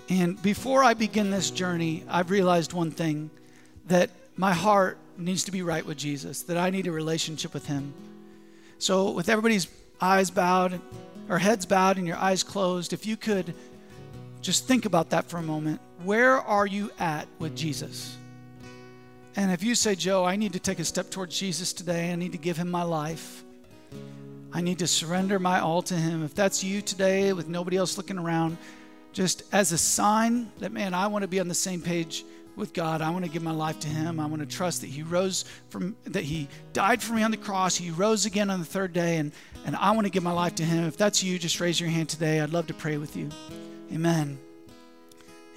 [0.09, 3.30] And before I begin this journey, I've realized one thing
[3.87, 7.66] that my heart needs to be right with Jesus, that I need a relationship with
[7.66, 7.95] Him.
[8.78, 9.68] So, with everybody's
[10.01, 10.80] eyes bowed
[11.28, 13.55] or heads bowed and your eyes closed, if you could
[14.45, 15.80] just think about that for a moment.
[16.05, 18.16] Where are you at with Jesus?
[19.37, 22.16] And if you say, Joe, I need to take a step towards Jesus today, I
[22.16, 23.43] need to give Him my life.
[24.53, 26.24] I need to surrender my all to Him.
[26.24, 28.57] If that's you today with nobody else looking around,
[29.12, 32.24] just as a sign that, man, I want to be on the same page
[32.57, 33.01] with God.
[33.01, 34.20] I want to give my life to Him.
[34.20, 37.36] I want to trust that He rose from, that He died for me on the
[37.36, 37.76] cross.
[37.76, 39.32] He rose again on the third day, and,
[39.66, 40.84] and I want to give my life to Him.
[40.84, 42.40] If that's you, just raise your hand today.
[42.40, 43.28] I'd love to pray with you.
[43.92, 44.38] Amen.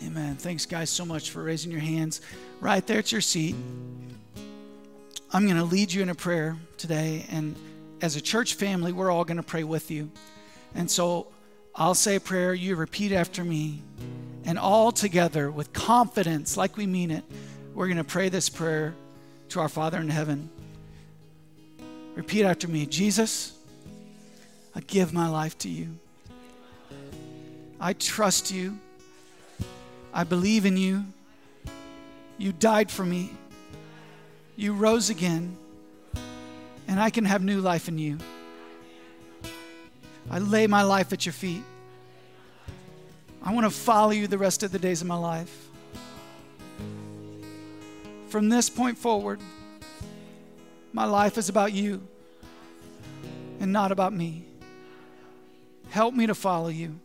[0.04, 0.36] Amen.
[0.36, 2.22] Thanks, guys, so much for raising your hands
[2.62, 3.56] right there at your seat.
[5.34, 7.56] I'm going to lead you in a prayer today, and
[8.02, 10.12] as a church family, we're all going to pray with you.
[10.76, 11.28] And so
[11.76, 13.82] I'll say a prayer, you repeat after me,
[14.46, 17.24] and all together with confidence, like we mean it,
[17.74, 18.96] we're going to pray this prayer
[19.50, 20.50] to our Father in heaven.
[22.16, 23.54] Repeat after me Jesus,
[24.76, 25.90] I give my life to you.
[27.80, 28.80] I trust you.
[30.14, 31.06] I believe in you.
[32.40, 33.32] You died for me.
[34.56, 35.58] You rose again
[36.88, 38.18] and I can have new life in you.
[40.30, 41.64] I lay my life at your feet.
[43.42, 45.70] I want to follow you the rest of the days of my life.
[48.28, 49.40] from this point forward,
[50.92, 52.06] my life is about you
[53.60, 54.44] and not about me.
[55.90, 57.00] Help me to follow you.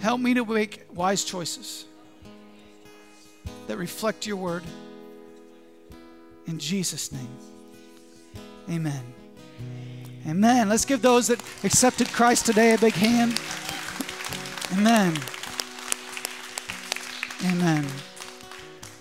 [0.00, 1.86] Help me to make wise choices
[3.66, 4.62] that reflect your word.
[6.46, 7.36] In Jesus' name,
[8.70, 9.02] amen.
[10.26, 10.68] Amen.
[10.68, 13.38] Let's give those that accepted Christ today a big hand.
[14.72, 15.18] Amen.
[17.44, 17.86] Amen.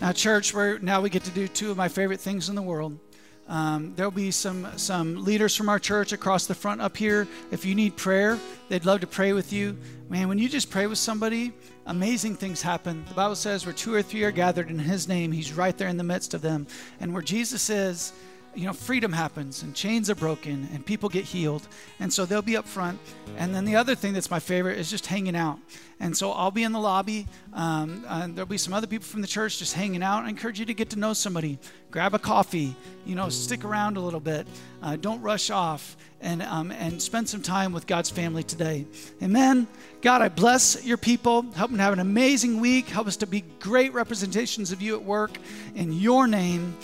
[0.01, 2.61] Now, church, we're, now we get to do two of my favorite things in the
[2.61, 2.99] world.
[3.47, 7.27] Um, there'll be some some leaders from our church across the front up here.
[7.51, 8.39] If you need prayer,
[8.69, 9.77] they'd love to pray with you.
[10.09, 11.51] Man, when you just pray with somebody,
[11.85, 13.03] amazing things happen.
[13.09, 15.89] The Bible says where two or three are gathered in His name, He's right there
[15.89, 16.67] in the midst of them.
[17.01, 18.13] And where Jesus is,
[18.55, 21.67] you know, freedom happens and chains are broken and people get healed.
[21.99, 22.99] And so they'll be up front.
[23.37, 25.59] And then the other thing that's my favorite is just hanging out.
[25.99, 27.27] And so I'll be in the lobby.
[27.53, 30.23] Um, and there'll be some other people from the church just hanging out.
[30.23, 31.59] I encourage you to get to know somebody.
[31.91, 32.75] Grab a coffee,
[33.05, 34.47] you know, stick around a little bit.
[34.81, 38.85] Uh, don't rush off and, um, and spend some time with God's family today.
[39.21, 39.67] Amen.
[40.01, 41.43] God, I bless your people.
[41.53, 42.87] Help them have an amazing week.
[42.89, 45.37] Help us to be great representations of you at work.
[45.75, 46.75] In your name,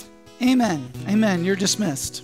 [0.42, 0.92] Amen.
[1.08, 1.44] Amen.
[1.44, 2.24] You're dismissed.